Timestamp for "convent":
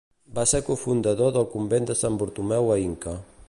1.53-1.87